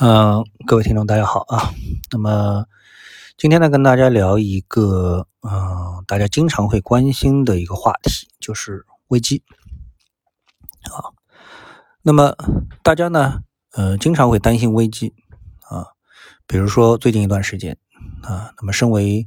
[0.00, 1.72] 嗯，各位听众，大家好啊。
[2.10, 2.66] 那么
[3.38, 9.44] 今天呢，跟大家聊一个嗯，大家经常会关心的一个话题，就是危机
[10.90, 11.14] 啊。
[12.02, 12.34] 那么
[12.82, 13.42] 大家呢，
[13.74, 15.14] 呃，经常会担心危机
[15.68, 15.86] 啊。
[16.48, 17.78] 比如说最近一段时间
[18.22, 19.24] 啊，那么身为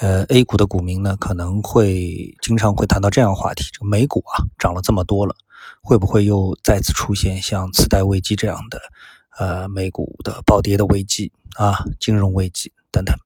[0.00, 5.34] 呃 A 股的股民呢，可能会经常会谈到这样话题：这个美股啊，涨了这么多了，
[5.80, 8.78] 会不会又再次出现像次贷危机这样的？
[9.38, 13.16] 呃，美股的暴跌的危机啊，金融危机等等。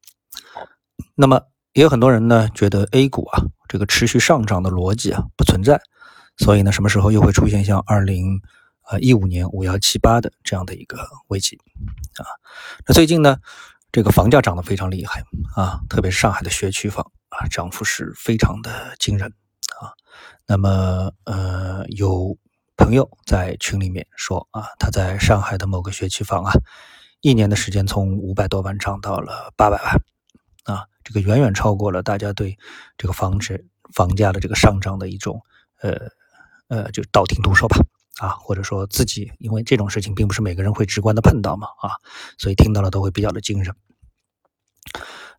[1.14, 1.42] 那么
[1.73, 5.80] 也有很多人呢，觉得 A 股啊，这个持续上涨的逻辑啊不存在，
[6.37, 8.41] 所以呢，什么时候又会出现像二零
[8.88, 11.59] 呃一五年五幺七八的这样的一个危机
[12.19, 12.25] 啊？
[12.86, 13.38] 那最近呢，
[13.91, 15.25] 这个房价涨得非常厉害
[15.56, 19.33] 啊，特别是上海的学区房啊，涨幅是非常的惊人
[19.80, 19.91] 啊。
[20.47, 22.38] 那么呃有。
[22.77, 26.53] 朋友在群里面说啊，他在上海的某个学区房啊，
[27.21, 30.03] 一年的时间从五百多万涨到了八百万
[30.64, 32.59] 啊，这个远远超过了大家对
[32.98, 35.41] 这个房子房价的这个上涨的一种
[35.81, 35.97] 呃
[36.69, 37.78] 呃，就道听途说吧
[38.19, 41.97] 啊，或者说自己因为这种事情并不是每个人会直观的碰到嘛啊，
[42.37, 43.75] 所以听到了都会比较的惊人。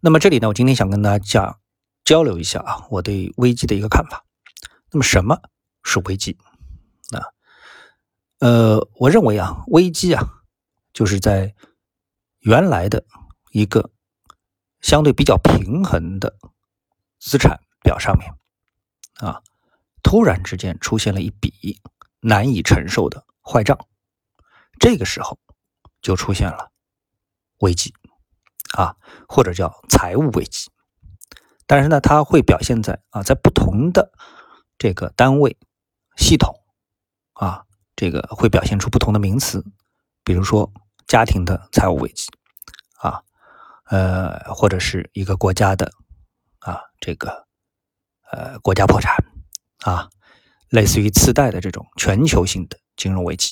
[0.01, 1.59] 那么这里呢，我今天想跟大家讲
[2.03, 4.23] 交流一下啊，我对危机的一个看法。
[4.91, 5.39] 那么什么
[5.83, 6.37] 是危机？
[8.39, 10.43] 呃，我认为啊，危机啊，
[10.93, 11.55] 就是在
[12.39, 13.03] 原来的
[13.51, 13.89] 一个
[14.79, 16.37] 相对比较平衡的
[17.19, 18.31] 资产表上面
[19.15, 19.41] 啊，
[20.03, 21.81] 突然之间出现了一笔
[22.19, 23.77] 难以承受的坏账，
[24.79, 25.39] 这个时候
[26.01, 26.71] 就出现了
[27.59, 27.93] 危机
[28.77, 28.95] 啊，
[29.27, 30.69] 或者叫财务危机。
[31.65, 34.11] 但是呢，它会表现在啊，在不同的
[34.77, 35.57] 这个单位
[36.15, 36.53] 系统。
[37.33, 37.66] 啊，
[37.97, 39.65] 这个会表现出不同的名词，
[40.23, 40.71] 比如说
[41.07, 42.27] 家庭的财务危机，
[43.01, 43.21] 啊，
[43.89, 45.91] 呃，或者是一个国家的
[46.59, 47.47] 啊，这个
[48.31, 49.15] 呃国家破产，
[49.81, 50.07] 啊，
[50.69, 53.51] 类似于次贷的这种全球性的金融危机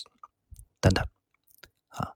[0.80, 1.04] 等等，
[1.90, 2.14] 啊，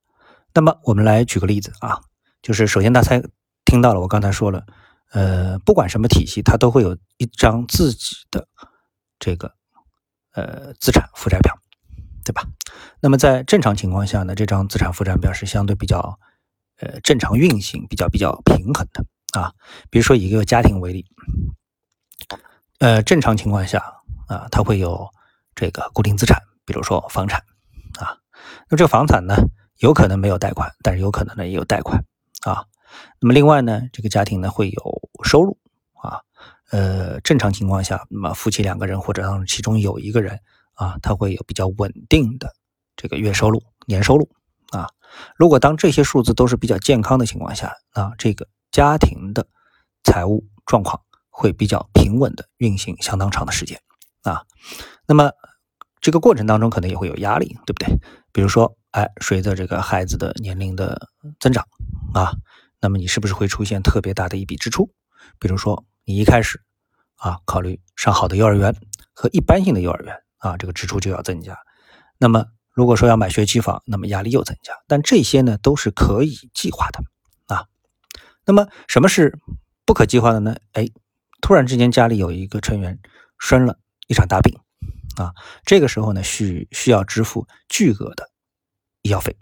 [0.53, 1.99] 那么我们来举个例子啊，
[2.43, 3.19] 就是首先大家
[3.65, 4.63] 听到了我刚才说了，
[5.11, 8.47] 呃，不管什么体系，它都会有一张自己的
[9.17, 9.55] 这个。
[10.33, 11.59] 呃，资产负债表，
[12.29, 12.43] 对吧？
[12.99, 16.19] 那么在正常情况下呢，这张资产负债表是相对比较
[16.79, 19.03] 呃正常运行、比较比较平衡的
[19.33, 19.51] 啊。
[19.89, 21.07] 比如说以一个家庭为例，
[22.77, 23.79] 呃，正常情况下
[24.27, 25.09] 啊，它会有
[25.55, 27.39] 这个固定资产，比如说房产
[27.99, 28.15] 啊。
[28.69, 29.35] 那这个房产呢，
[29.79, 32.05] 有可能没有贷款，但是有可能呢也有贷款
[32.41, 32.63] 啊。
[33.19, 35.57] 那么另外呢，这个家庭呢会有收入
[35.95, 36.21] 啊。
[36.69, 40.39] 呃，正常情况下，那么夫妻两个人或者其中有一个人
[40.79, 42.53] 啊，他会有比较稳定的
[42.95, 44.29] 这个月收入、年收入
[44.71, 44.87] 啊。
[45.35, 49.45] 如果当这些数字都是比较健康的情况下，那这个家庭的
[50.03, 53.79] 财务状况会比较平稳的运行相当长的时间
[54.23, 54.43] 啊。
[55.05, 55.31] 那么
[55.99, 57.99] 这个过程当中可能也会有压力，对不对？
[58.31, 61.09] 比如说，哎，随着这个孩子的年龄的
[61.39, 61.67] 增长
[62.13, 62.31] 啊，
[62.79, 64.89] 那么你是不是会出现特别大的一笔支出？
[65.39, 65.85] 比如说。
[66.05, 66.59] 你一开始
[67.17, 68.75] 啊，考虑上好的幼儿园
[69.13, 71.57] 和一般性的幼儿园啊，这个支出就要增加。
[72.17, 74.73] 那么如果说要买学区房，那么压力又增加。
[74.87, 76.99] 但这些呢，都是可以计划的
[77.53, 77.67] 啊。
[78.45, 79.37] 那么什么是
[79.85, 80.55] 不可计划的呢？
[80.73, 80.87] 哎，
[81.41, 82.99] 突然之间家里有一个成员
[83.37, 83.77] 生了
[84.07, 84.59] 一场大病
[85.17, 85.33] 啊，
[85.65, 88.29] 这个时候呢，需需要支付巨额的
[89.01, 89.37] 医药费。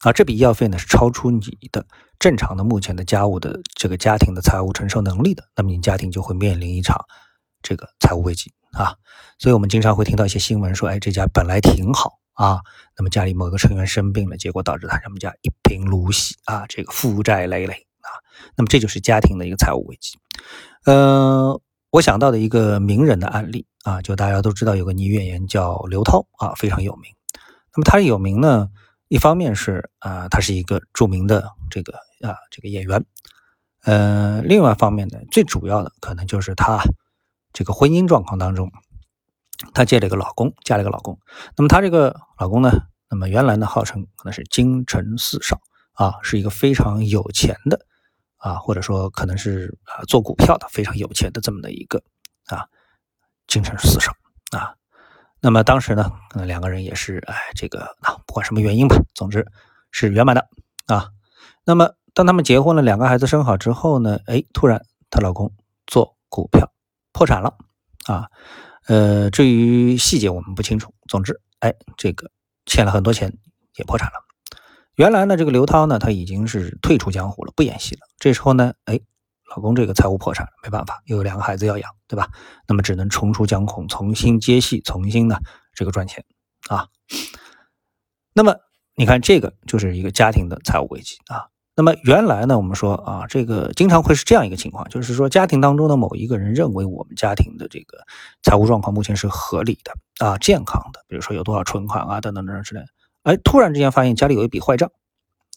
[0.00, 1.86] 啊，这笔医药费呢是超出你的
[2.18, 7.04] 正常的目前的家务的这个家庭的财务承受能力的，那么你家庭就会面临一场
[7.62, 8.96] 这个财务危机啊。
[9.38, 12.60] 所以我们经常会听到一些新闻说，哎，这家本来挺好啊，
[12.96, 18.08] 那么家里某个成员生病了，结果导致他们家一贫如洗啊，这个负债累累啊。
[18.56, 20.18] 那么这就是家庭的一个财务危机。
[20.84, 27.12] 呃，我想到的一个名人的案例啊，就大家都知道有个女演员叫刘涛啊，非常有名。
[27.74, 28.68] 那么她有名呢？
[29.08, 31.92] 一方面是啊，她是一个著名的这个
[32.22, 33.04] 啊这个演员，
[33.82, 36.82] 呃，另外一方面呢，最主要的可能就是她
[37.52, 38.70] 这个婚姻状况当中，
[39.74, 41.18] 她借了一个老公，嫁了一个老公。
[41.56, 42.70] 那么她这个老公呢，
[43.10, 45.60] 那么原来呢号称可能是京城四少
[45.92, 47.86] 啊，是一个非常有钱的
[48.38, 52.02] 啊，或者说可能是啊做股票的非常有钱的这么的一个
[52.46, 52.66] 啊
[53.46, 54.12] 京城四少
[54.56, 54.74] 啊。
[55.40, 59.46] 那么当时呢，可能两个人也是，哎，这个啊，不管什么原因吧，总之
[59.90, 60.48] 是圆满的
[60.86, 61.10] 啊。
[61.64, 65.52] 那么当他们结婚了，两个孩子生好之后呢，哎，突然她老公
[65.86, 66.72] 做股票
[67.12, 67.56] 破产了
[68.06, 68.28] 啊。
[68.86, 70.92] 呃，至于细节我们不清楚。
[71.08, 72.30] 总之，哎，这个
[72.66, 73.38] 欠了很多钱
[73.76, 74.14] 也破产了。
[74.96, 78.00] 原来呢，这个刘涛呢，他已经是退出江湖了，不演戏了。
[78.18, 79.00] 这时候呢，哎，
[79.54, 82.28] 老公这个财务破产，没办法，又有两个孩子要养，对吧？
[82.66, 85.38] 那么只能重出江湖，重新接戏，重新呢
[85.74, 86.24] 这个赚钱
[86.68, 86.88] 啊。
[88.34, 88.56] 那么
[88.96, 91.51] 你看，这个就是一个家庭的财务危机啊。
[91.74, 97.98] 那么原来呢，我们说啊，这个经常会是这样一个情况，就是说家庭当中的某一个人认为我们家庭的这个
[98.42, 102.86] 财务状况目前是合理的啊，健康的，比如说有多少存款啊，等等等等之类的。
[103.22, 104.90] 哎，突然之间发现家里有一笔坏账，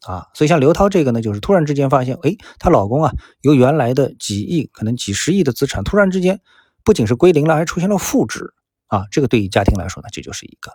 [0.06, 6.40] 啊，所以像刘涛这个呢，就是突然之间发现，哎，她老公啊，由原来的几亿，可能几十亿的资产，突然之间
[6.84, 8.54] 不仅是归零了，还出现了负值，
[8.88, 10.72] 啊，这个对于家庭来说呢，这就是一个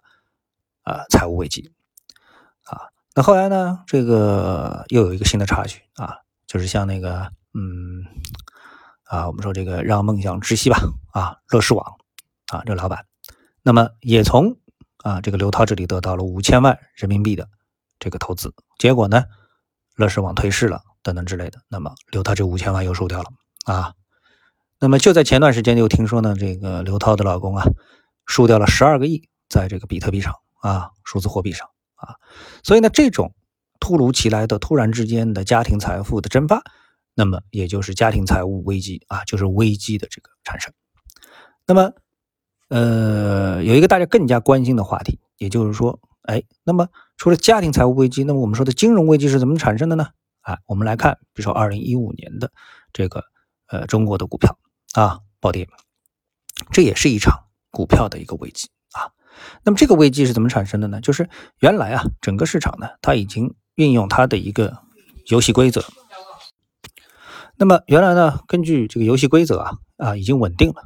[0.82, 1.70] 啊财务危机，
[2.64, 6.16] 啊，那后来呢，这个又有一个新的插曲啊，
[6.46, 8.04] 就是像那个，嗯，
[9.04, 10.78] 啊，我们说这个让梦想窒息吧，
[11.12, 11.84] 啊，乐视网，
[12.52, 13.04] 啊，这个老板，
[13.62, 14.56] 那么也从。
[15.02, 17.48] 啊，这个刘涛这里得到了五千万人民币的
[17.98, 19.24] 这个投资，结果呢，
[19.96, 21.58] 乐视网退市了，等等之类的。
[21.68, 23.30] 那么刘涛这五千万又输掉了
[23.64, 23.94] 啊。
[24.78, 27.64] 那么就在前段时间，又听说呢，这个刘涛的老公啊，
[28.26, 31.66] 输掉了十二个亿在这个比特币上啊，数字货币上
[32.00, 32.16] 啊。
[32.62, 33.34] 所以呢，这种
[33.78, 36.62] 突如其来的、突然之间的家庭财富的蒸发，
[37.14, 40.72] 那么也就是家庭财务危机啊，就是危机的这个产生。
[41.66, 41.92] 那么。
[42.72, 46.86] 呃，有一个大家更加关心的话题，也就是说，哎，那么
[47.16, 50.06] 除了家庭财务危机，那么我们说的金融危机是怎么产生的呢？
[50.42, 52.52] 啊，我们来看，比如说二零一五年的
[52.92, 53.24] 这个
[53.66, 54.56] 呃中国的股票
[54.92, 55.68] 啊暴跌，
[56.70, 58.68] 这也是一场股票的一个危机。
[59.62, 61.00] 那么这个危机是怎么产生的呢？
[61.00, 61.28] 就是
[61.58, 64.78] 原来啊整个市场呢，它已经运用它的一个
[65.26, 65.84] 游戏规则，
[67.56, 70.84] 那么原来呢根据这个游戏规则啊啊已经稳定了。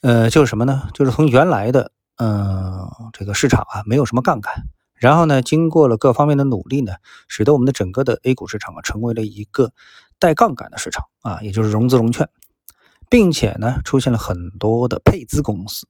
[0.00, 0.88] 呃，就是什么呢？
[0.94, 4.64] 就是从原来的嗯这个市场啊，没有什么杠杆，
[4.96, 6.94] 然后呢，经过了各方面的努力呢，
[7.28, 9.72] 使得我们的整个的 A 股市场啊，成为了一个
[10.18, 12.28] 带杠杆的市场啊，也就是融资融券，
[13.08, 15.86] 并且呢，出现了很多的配资公司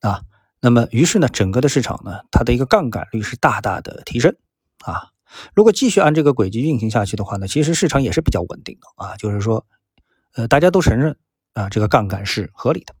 [0.00, 0.22] 啊，
[0.66, 4.34] 那么于是呢，整个的市场呢，它的一个杠杆率是大大的提升
[4.84, 5.10] 啊。
[5.54, 9.64] 如果继续按这个轨迹运行下去的话呢，其实市场也是比较稳定的啊，就是说，
[10.34, 11.16] 呃，大家都承认
[11.52, 12.96] 啊，这个杠杆是合理的。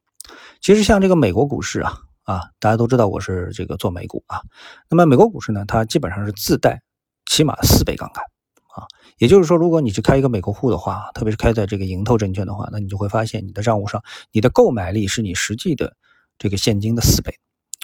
[0.60, 4.42] 其实像这个美国股市啊，啊，大家都知道我是这个做美股啊。
[4.88, 6.80] 那么美国股市呢，它基本上是自带
[7.28, 8.22] 起码四倍杠杆
[8.76, 8.86] 啊。
[9.18, 15.96] 也就是说，如果你去开一个美国户的话，特别是开在这个盈透证券的话，那你就会发现你的账户上，你的购买力是你实际的
[16.38, 17.34] 这个现金的四倍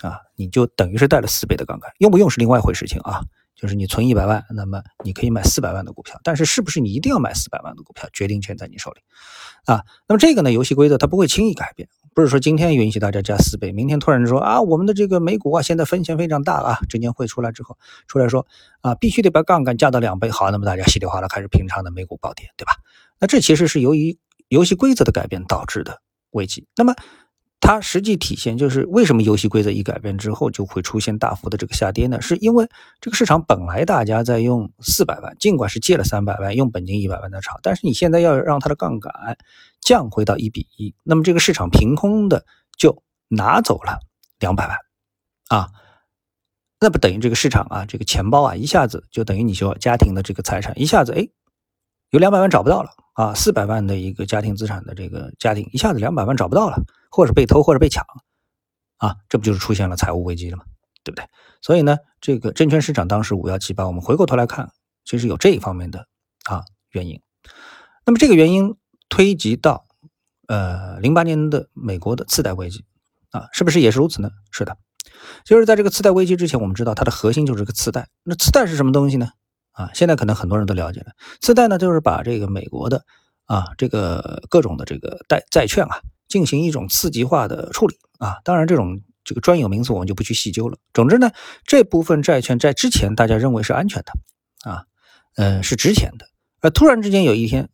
[0.02, 1.90] 啊，你就等于是带了四倍的杠杆。
[1.98, 3.22] 用不用是另外一回事情啊。
[3.54, 9.00] 就是你存一百万，那么你可以买四百万的股票，但是是不是你一定要买四百万的股票，决定权在你手里
[9.66, 9.84] 啊。
[10.08, 11.88] 那么这个呢，游戏规则它不会轻易改变。
[12.12, 16.78] 不是说今天允许大家加四倍，明天突然说啊，我们的这个美股啊，现在风险非常大啊。
[16.88, 17.78] 证监会出来之后，
[18.08, 18.44] 出来说
[18.80, 20.28] 啊，必须得把杠杆加到两倍。
[20.28, 22.72] 好，那么大家稀里哗啦开始平仓的美股暴跌，对吧？
[23.20, 24.18] 那这其实是由于
[24.48, 26.00] 游戏规则的改变导致的
[26.32, 26.66] 危机。
[26.74, 26.96] 那么
[27.62, 32.20] 它实际体现就是为什么游戏规则一改变之后就会出现大幅的这个下跌呢？
[32.20, 32.68] 是因为
[33.00, 39.12] 这个市场本来大家在用四百万，尽管是借了三百万，用本金一百万的炒，但是你现在要让它的杠杆。
[39.84, 42.46] 降回到一比一，那么这个市场凭空的
[42.78, 43.98] 就拿走了
[44.38, 44.76] 两百万
[45.48, 45.70] 啊，
[46.78, 51.28] 那不等于这个市场啊，这个钱包啊，一下子就等于你说家庭的这个财产一下子哎，
[52.10, 56.80] 有两百万找不到了啊，四百万的一个家庭资产的这个家庭一下子两百万找不到了，
[57.12, 58.04] 或者被偷或者被抢
[58.96, 60.64] 啊，这不就是出现了财务危机了吗？
[61.04, 61.24] 对不对？
[61.60, 64.72] 所以呢，这个证券市场当时五幺七八，我们回过头来看，
[65.04, 66.08] 其实有这一方面的
[66.44, 67.20] 啊原因。
[68.04, 68.74] 那么这个原因。
[69.14, 69.84] 推及到，
[70.48, 72.86] 呃，零八年的美国的次贷危机，
[73.30, 74.30] 啊，是不是也是如此呢？
[74.50, 74.74] 是的，
[75.44, 78.08] 就是在这个次贷危机之前，我们知道它的核心就是个次贷。
[78.22, 79.28] 那次贷是什么东西呢？
[79.72, 83.04] 啊，现在可能很多人都了解了，次贷呢就是把这个美国的
[83.44, 86.00] 啊这个各种的这个贷债券啊
[86.32, 88.36] 进行一种次级化的处理啊。
[88.42, 90.78] 当然，这种这个专有名词我们就不去细究了。
[90.94, 91.30] 总之呢，
[91.66, 94.84] 这部分债券在之前大家认为是安全的啊，
[95.36, 96.26] 嗯，是值钱的，
[96.62, 97.68] 而突然之间有一天。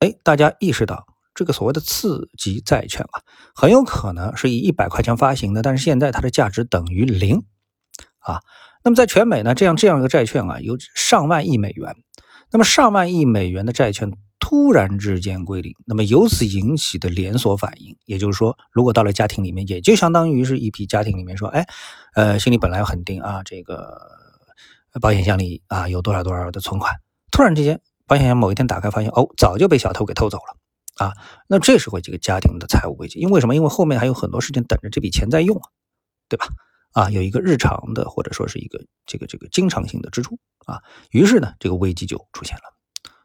[0.00, 3.22] 哎，大家意识到这个所谓的次级债券啊，
[3.54, 7.42] 很有可能是以一百块钱发行的，但是现在它的价值等于零
[8.18, 8.40] 啊。
[8.82, 11.96] 那么在全美呢，这样这样一个债券啊，有上万亿美元。
[12.50, 14.12] 那么上万亿美元的债券
[14.44, 21.66] 突然之间归零，那么由此引起的连锁反应，也就是说，如果到了家庭里面，也就相当于是一批家庭里面说，哎，
[22.14, 23.98] 呃，心里本来很定啊，这个
[25.00, 26.94] 保险箱里啊有多少多少的存款，
[27.30, 27.80] 突然之间。
[28.06, 31.14] 保险箱某一天打开，发现哦，早就被小偷给偷走了啊！
[31.48, 33.56] 那这时候这个家庭的财务危机，因为什么？
[33.56, 35.64] 因为后面还有很多事情等着这笔钱在用啊，
[36.28, 36.46] 对吧？
[36.92, 40.82] 啊，有一个日常的或者说是一个这个这个经常性的支出啊，
[41.12, 42.73] 于是呢，这个危机就出现了。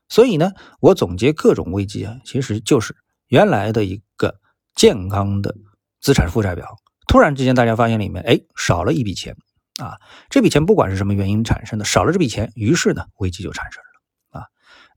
[0.10, 0.51] 所以呢，
[0.82, 2.96] 我总结各种危机啊，其实就是
[3.28, 4.39] 原来的一个
[4.75, 5.56] 健康的
[6.01, 9.38] 资产负债表，突然之间大家发现里面哎少了一笔钱
[9.80, 9.98] 啊，
[10.30, 14.48] 这笔钱不管是什么原因产生的，少了这笔钱，于是呢危机就产生了啊。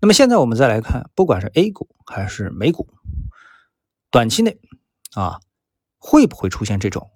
[0.00, 2.88] 那么现在我们再来看，不管是 A 股还是美股，
[4.10, 4.58] 短期内
[5.12, 5.40] 啊
[5.98, 7.10] 会不会出现这种？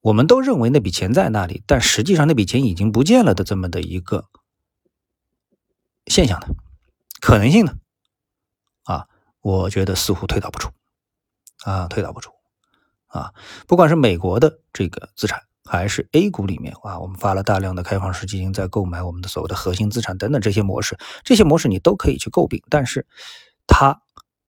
[0.00, 4.26] 我们都认为那笔钱在那里，但实际上那笔钱已经不见了的这么的一个
[6.06, 6.48] 现象呢？
[7.20, 7.74] 可能性呢？
[8.84, 9.06] 啊，
[9.40, 10.70] 我觉得似乎推导不出，
[11.64, 12.32] 啊，推导不出，
[13.06, 13.32] 啊，
[13.66, 23.06] 不管是美国的这个资产，还是 A 股里面啊，我们发了大量的开放式基金在购买我们的所谓的核心资产等等这些模式，这些模式你都可以去诟病，但是
[23.66, 24.02] 它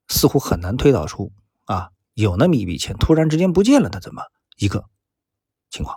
[0.09, 1.33] 似乎很难推导出
[1.65, 4.23] 啊，有那么一笔钱突然之间不见了的这么
[4.57, 4.85] 一个。
[5.71, 5.95] 情况，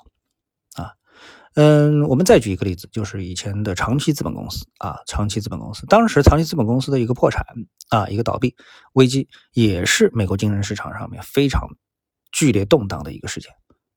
[1.56, 7.46] 嗯，我们再举一个例子，就是以前的长期资本公司啊，长期资本公司，当时长期资本公司的一个破产
[7.90, 8.56] 啊，一个倒闭
[8.94, 11.68] 危机，也是美国金融市场上面非常
[12.32, 13.52] 剧烈动荡的一个事件。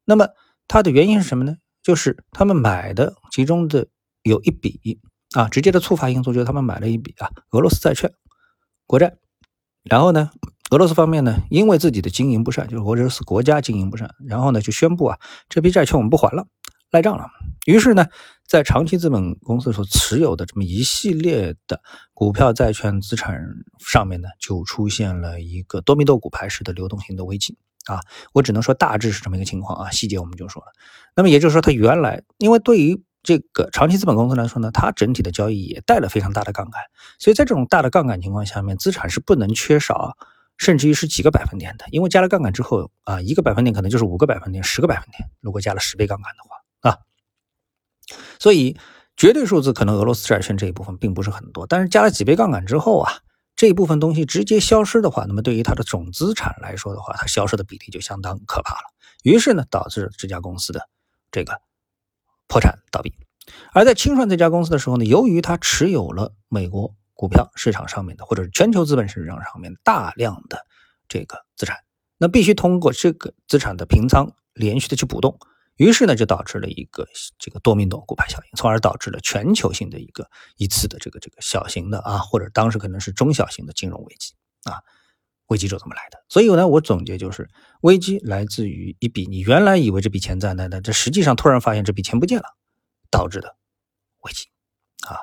[0.04, 0.28] 那么
[0.66, 1.56] 它的原因是什么呢？
[1.82, 3.86] 就是他们买的其中的
[4.22, 4.98] 有一笔
[5.34, 8.12] 啊，直接的触发因素就是他们买了一笔啊俄罗斯债券
[8.86, 9.16] 国债，
[9.82, 10.30] 然后呢？
[10.70, 15.18] 俄罗斯方面呢，因为自己的经营不善，就是俄罗斯国家经营不善，然后呢就宣布啊，
[15.48, 16.46] 这批债券我们不还了，
[16.94, 17.26] 赖账了。
[17.66, 18.06] 于是呢，
[18.46, 21.80] 在长期资本公司所持有的这么一系列的
[22.12, 23.42] 股票、债券资产
[23.84, 27.98] 上面呢，就出现了一个多米诺骨牌式的流动性的危机啊。
[28.32, 30.68] 我只能说大致是这么一个情况啊，细节我们就说了。
[31.16, 36.80] 那么也就是说，它原来因为对于这个长期资本公司来说呢，它整体的交易也带了非常大的杠杆，
[37.18, 40.16] 所以在这种大的杠杆情况下面，资产是不能缺少。
[40.56, 45.28] 甚至于是几个百分点的，因为加了杠杆之后啊，一个百分点可能就是五个百分点、十个百分点。
[45.40, 46.54] 如果加了十倍杠杆的话，
[48.38, 48.76] 所以
[49.16, 53.12] 绝对数字可能俄罗斯债券这一部分并不是很多，但是加了几倍杠杆之后啊，
[53.56, 58.92] 这一部分东西直接消失的话，那么对于它的总资产来说的话，它消失的比例就相当可怕了。
[59.22, 60.88] 于是呢，导致这家公司的
[61.30, 61.60] 这个
[62.46, 63.14] 破产倒闭。
[63.72, 66.94] 而在清算这家公司的时候呢，由于它持有了美国。
[67.16, 70.66] 股票市场上面的，或者是全球资本市场上面大量的
[71.08, 71.78] 这个资产，
[72.18, 75.38] 那必须通过这个资产的平仓连续的去补动，
[75.76, 77.06] 于是呢就导致了一个
[77.38, 84.78] 这个多米诺骨牌效应，从而导致了全球性的一个一次的这个这个小型的啊，或者当时可能是中小型的金融危机啊，
[85.46, 86.24] 危机就这么来的。
[86.28, 87.48] 所以呢，我总结就是，
[87.82, 92.44] 危机来自于一笔你原来以为这笔钱在那的，这实际上突然发现这笔钱不见了，
[93.10, 93.56] 导致的
[94.22, 94.46] 危机
[95.06, 95.18] 啊。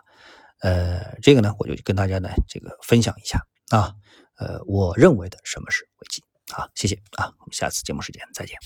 [0.59, 3.93] 呃，这个呢，我就跟大家呢这个分享一下啊，
[4.37, 6.69] 呃，我认为的什么是危机啊？
[6.75, 8.57] 谢谢啊，我们下次节目时间再见。